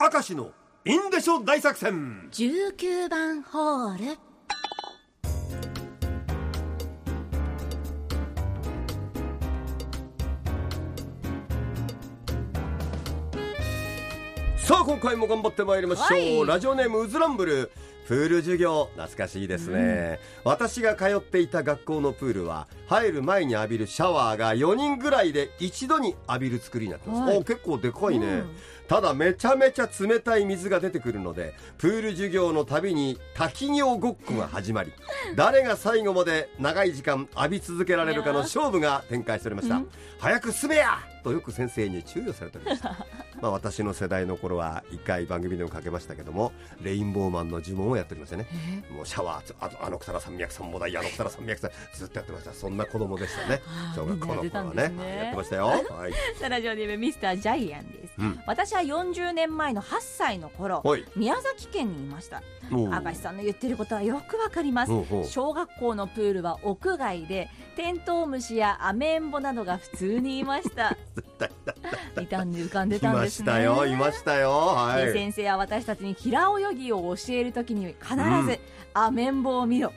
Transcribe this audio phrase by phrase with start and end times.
[0.00, 0.52] 明石の
[0.84, 2.28] インデショ大作戦。
[2.30, 4.16] 19番ホール。
[14.56, 16.46] さあ今回も頑張ってまいりましょう、はい。
[16.46, 17.72] ラジオネームウズランブル
[18.08, 27.36] プール授業懐かしいですね、私が通っていた学校のプールは入る前に浴びるシャワーが4人ぐらいで一度に浴びる作りになってます、はい。
[27.36, 28.56] お結構でかいね、うん。
[28.88, 34.92] ただめちゃめちゃ冷たい水が出てくるのでプール授業のたびに滝行ごっこが始まり
[35.36, 39.88] 誰が最後まで長い時間浴び続けられるかの勝負が展開しておりました、うん。
[40.18, 42.96] 早く進めやとよく先生に注意をされておりました。
[43.40, 48.46] まあ私の世代の頃は一回番組でもかけましたけどもレインボーマンの呪文をやっておりましたね。
[48.90, 52.52] もうシャワーあとあのくたら山脈三母大あのくたら山脈三ずっとやってました。
[52.52, 53.60] そんな子供でしたね。
[53.94, 54.88] 小学校の頃はね。
[54.88, 54.98] ね。
[54.98, 55.74] はいやってましたよ、は
[56.08, 56.50] い。
[56.50, 58.40] ラジオネームミスタージャイアンです、うん。
[58.46, 61.04] 私は40年前の8歳の頃はい。
[61.16, 62.42] 宮崎県にいました。
[62.70, 64.92] 明石さんの言ってることはよくわかります。
[65.30, 70.96] 小学校のプールは屋外でテントウムシやアメンボなどが普通にいました
[72.20, 73.44] いたんで浮かんでいまたんですね。
[73.50, 74.50] したよいましたよ。
[74.50, 75.06] はい。
[75.06, 78.46] で先生は私たちに平泳ぎを教えるときに必うん。
[78.46, 78.58] ず
[78.94, 79.92] アメンボを見ろ、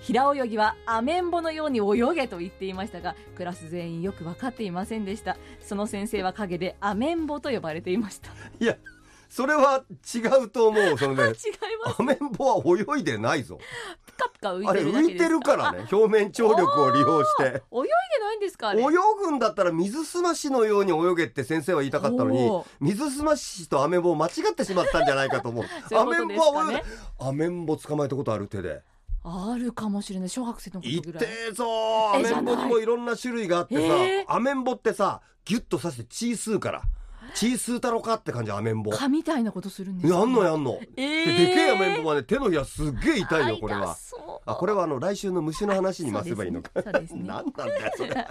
[0.00, 5.36] 平泳ぎはアメンボのように泳げと言っていましたがクラス全員よく分かっていませんでした。
[5.60, 8.30] その先生は陰でアメンボと呼ばれていました。
[8.60, 8.76] いや
[9.28, 9.84] それは
[10.14, 10.98] 違うと思う。
[10.98, 11.32] そのね 違い
[11.84, 11.96] ます。
[12.00, 13.58] アメンボは泳いでないぞ。
[14.06, 15.12] ピカピカ浮いあれてるだけです。
[15.12, 17.42] 浮いてるからね表面張力を利用して。
[17.42, 17.60] あ泳いで
[18.20, 18.82] ないんですかあれ。
[18.82, 18.86] 泳
[19.20, 26.82] ぐんだったら水すましのように泳げって先生は言いたかったのに水すましとアメンボを間違ってしまったんじゃないかと思うそういうアメンボは泳い
[27.18, 28.82] アメンボ捕まえたことある手で。
[29.24, 30.28] あるかもしれない。
[30.28, 31.64] 小学生のい時ぐらいってえぞ
[32.14, 34.24] アメンボにもいろんな種類があってさ、えー。
[34.26, 36.82] アメンボってさギュッとさしてチースーから
[37.34, 38.90] チースー太郎かって感じアメンボ。
[38.90, 41.24] 蚊みたいなことするんですやんのやんの、えー。
[41.26, 43.96] ででけえアメンボはね手のひらすっげえ痛いよこれは。
[44.46, 46.70] あこれはあの来週の虫の話に回せばいいのか。
[46.80, 48.26] ね何なんだよそれ。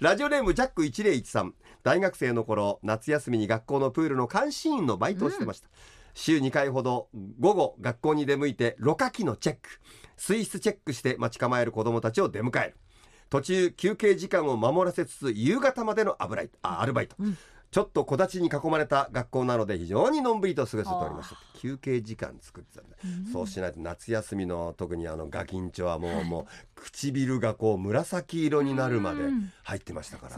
[0.00, 1.52] ラジオネームジャック1013
[1.82, 5.68] 大学生の頃夏休みに学校のプールの監視員のバイトをしてました。
[6.14, 7.08] 週2回ほど
[7.40, 9.68] 午後学校に出向いてろ過器のチェック。
[10.16, 12.76] 水質チェックして待ち構える子どもたちを出迎える。
[13.28, 17.36] 途中休憩時間を守らせつつ夕方までのアブライあアルバイト、うん
[17.76, 22.96] ちょっと木立に囲まれた学校なので非常にのんびりと過ごせておりました休憩時間作ってたんだ、
[23.30, 29.52] そうしないと夏休みの特にあのガキンチョはもうもう唇がこう紫色になるまでうん。
[29.62, 30.36] 入ってましたから、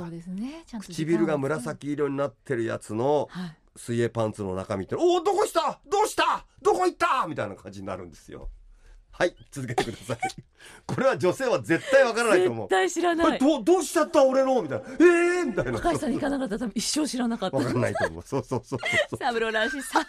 [0.80, 3.56] 唇が紫色になってるやつのはい。
[3.76, 5.78] 水泳パンツの中身って「おおどこした？
[5.88, 6.44] どうした？
[6.60, 8.48] どこ行った!」みたいな感じになるんですよ
[9.10, 10.18] はい続けてください。
[10.86, 12.68] これは女性は絶対わからないと思う。
[12.68, 13.32] 絶対知らこない。
[13.32, 14.62] れどうどうしちゃった俺の？
[14.62, 14.84] みたいな。
[14.88, 15.72] ええー、みたいな。
[15.72, 17.56] 若いさんに行かなかったら多分一生知らなかった。
[17.56, 18.22] わかんないと思う。
[18.22, 18.78] そうそうそう
[19.10, 19.18] そう。
[19.18, 20.06] サブローラシさん。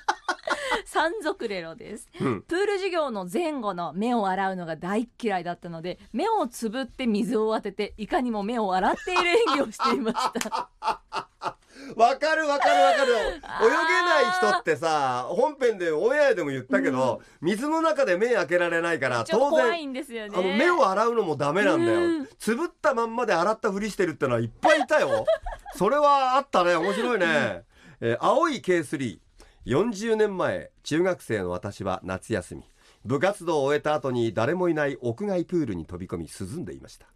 [0.85, 2.07] 山賊レロです。
[2.19, 2.41] うん。
[2.43, 11.01] プール授業の前後の目を洗うのが大っ嫌いだったので目をつぶって水を当てていかにも目を洗っている演技をしていました
[11.95, 13.11] わかるわかるわかる。
[13.13, 19.91] 泳げない人ってさ本編でオンエアでも言ったけど、水の中で目開けられないから当然
[20.33, 22.29] あの目を洗うのもダメなんだよ、うん。
[22.39, 25.25] つぶったまんまで洗ったふりしてるってのはいっぱいいたよ。
[25.75, 26.75] それはあったね。
[26.75, 27.63] 面白いね、
[28.01, 32.63] えー青い K340 年前中学生の私は夏休み。
[33.05, 37.07] 部活動を終えた後に誰もいない屋外プールに飛び込み涼んでいました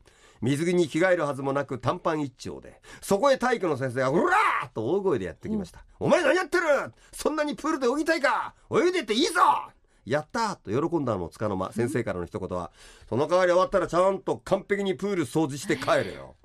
[0.43, 6.65] 水着に着替えるはずもなく短パン一丁でそこへ体育の先生が「うらー!」と大声でやってきました「お前何やってる？
[7.13, 8.53] そんなにプールで泳ぎたいか？
[8.69, 9.41] 泳いでっていいぞ!」
[10.05, 12.71] やったーと喜んだのもつかの間先生からの一言は
[13.07, 16.35] 「その代わり終わったらちゃんと完璧にプール掃除して帰れよ」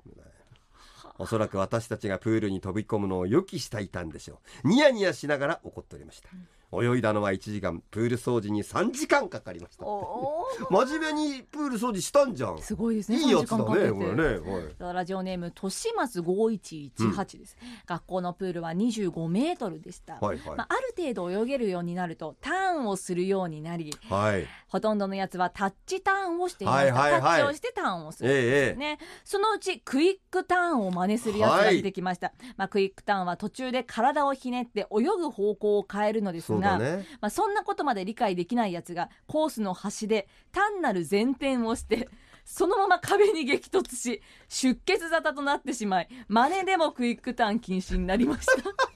[1.21, 4.69] おそらく私たちがプールに飛び込むのを予期していたんでしょう。
[4.69, 6.29] ニヤニヤしながら怒っておりました、
[6.71, 9.85] 泳いだのは1時間プール掃除に3時間かかりました。
[9.85, 12.57] お 真面目にプール掃除したんじゃん。
[12.57, 13.19] ーすごいですね。
[13.19, 13.85] いいやつだ3時間かけて。
[13.85, 14.93] ねこれね、はい。
[14.93, 20.57] ラジオネームとします5118です、学校のプールは25メートルでした、はいはい。
[20.57, 24.47] まあ、ある程度泳げるようになるとターンをするようになりはい。
[24.67, 27.21] ほとんどのやつはタッチターンをしていました、はいはいはい。
[27.21, 28.75] タッチをしてターンをする、ええええ。
[28.75, 37.05] ね、そのうちクイックターンを真似するやつが出てきました、まあ、クイックターンは途中で体をひねって泳ぐ方向を変えるのですが、そうだね。
[37.21, 42.09] まあ、そんなことまで理解できないやつがコースの端で単なる前転をして
[42.45, 48.88] そのまま壁に激突し出血沙汰となってしまい真似でもクイックターン禁止になりました。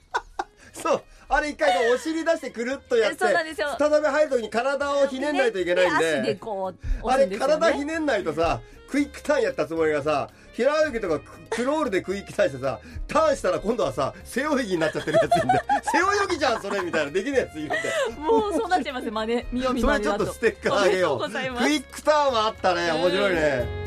[0.74, 1.02] そう。
[1.28, 3.68] あれ一回こうお尻出してくるっとやってそうなんですよ。
[3.78, 6.18] 再び入る時に体をひねんないといけないんで。
[6.20, 6.72] 足でこ
[7.02, 8.60] うあれ体ひねんないとさ
[8.90, 12.78] クイックターンやったつもりがさ平泳ぎとかククロールでクイックターンしてさ
[13.08, 15.54] ターンしたら今度はさ背泳ぎになっちゃってるやついるんで
[15.90, 17.10] 背泳ぎじゃんそれみたいな。
[17.10, 17.76] できるやついるんで
[18.18, 21.30] もうそうなっちゃいますよ真似見よう見そまねだとれちょっとステッカーあげよう。
[21.30, 22.92] クイックターンはあったね。
[22.92, 23.83] 面白いね